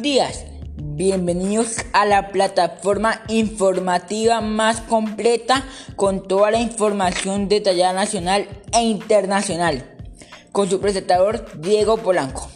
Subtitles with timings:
[0.00, 0.46] días,
[0.78, 9.84] bienvenidos a la plataforma informativa más completa con toda la información detallada nacional e internacional,
[10.50, 12.48] con su presentador Diego Polanco.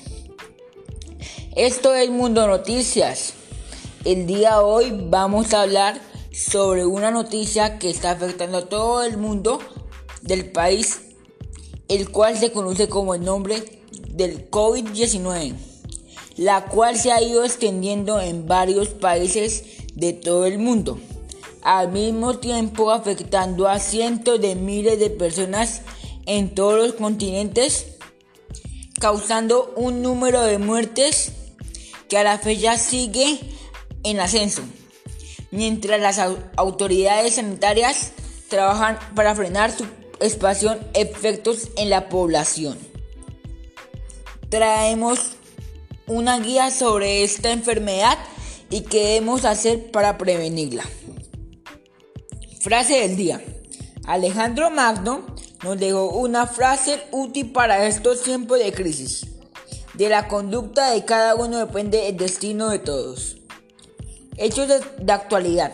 [1.54, 3.34] Esto es Mundo Noticias.
[4.06, 6.00] El día de hoy vamos a hablar
[6.32, 9.58] sobre una noticia que está afectando a todo el mundo
[10.22, 11.02] del país,
[11.88, 15.73] el cual se conoce como el nombre del COVID-19
[16.36, 20.98] la cual se ha ido extendiendo en varios países de todo el mundo,
[21.62, 25.82] al mismo tiempo afectando a cientos de miles de personas
[26.26, 27.86] en todos los continentes,
[29.00, 31.32] causando un número de muertes
[32.08, 33.40] que a la fecha sigue
[34.02, 34.62] en ascenso,
[35.50, 36.18] mientras las
[36.56, 38.12] autoridades sanitarias
[38.48, 39.84] trabajan para frenar su
[40.20, 42.78] expansión efectos en la población.
[44.48, 45.36] Traemos
[46.06, 48.18] una guía sobre esta enfermedad
[48.70, 50.84] y qué debemos hacer para prevenirla.
[52.60, 53.42] Frase del día.
[54.06, 55.24] Alejandro Magno
[55.62, 59.26] nos dejó una frase útil para estos tiempos de crisis.
[59.94, 63.36] De la conducta de cada uno depende el destino de todos.
[64.36, 65.72] Hechos de, actualidad.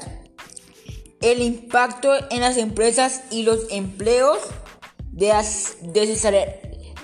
[1.20, 4.39] El impacto en las empresas y los empleos
[5.12, 5.33] de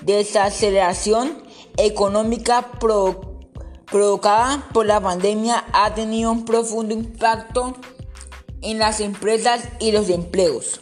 [0.03, 1.46] desaceleración
[1.77, 7.75] económica provocada por la pandemia ha tenido un profundo impacto
[8.61, 10.81] en las empresas y los empleos.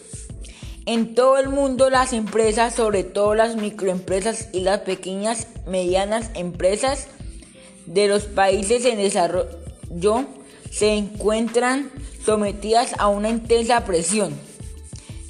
[0.86, 7.08] En todo el mundo las empresas, sobre todo las microempresas y las pequeñas medianas empresas
[7.86, 10.26] de los países en desarrollo
[10.70, 11.92] se encuentran
[12.24, 14.34] sometidas a una intensa presión,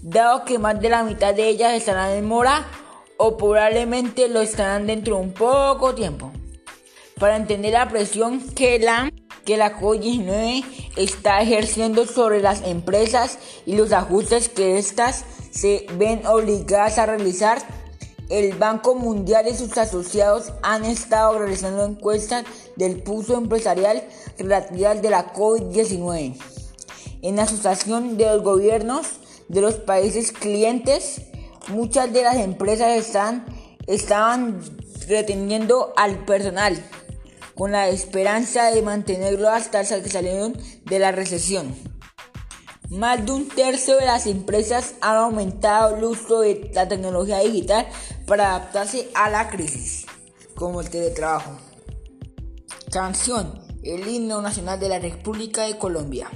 [0.02, 2.68] dado que más de la mitad de ellas estarán en mora
[3.18, 6.32] o probablemente lo estarán dentro de un poco tiempo.
[7.20, 9.12] Para entender la presión que la,
[9.46, 10.66] que la COVID-19
[10.98, 17.60] está ejerciendo sobre las empresas y los ajustes que éstas se ven obligadas a realizar,
[18.30, 22.44] el Banco Mundial y sus asociados han estado realizando encuestas
[22.76, 24.04] del pulso empresarial
[24.38, 26.36] relativas de la COVID-19
[27.22, 29.08] en asociación de los gobiernos
[29.48, 31.22] de los países clientes
[31.70, 33.46] muchas de las empresas están,
[33.88, 34.62] estaban
[35.08, 36.82] reteniendo al personal
[37.56, 41.74] con la esperanza de mantenerlo hasta que salieron de la recesión.
[42.90, 47.88] Más de un tercio de las empresas han aumentado el uso de la tecnología digital
[48.28, 50.06] para adaptarse a la crisis,
[50.56, 51.58] como el teletrabajo.
[52.92, 56.30] Canción, el himno nacional de la República de Colombia.